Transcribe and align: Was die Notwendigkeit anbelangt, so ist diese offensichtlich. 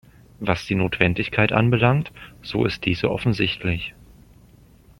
Was 0.39 0.65
die 0.65 0.73
Notwendigkeit 0.73 1.51
anbelangt, 1.51 2.11
so 2.41 2.65
ist 2.65 2.85
diese 2.85 3.11
offensichtlich. 3.11 3.93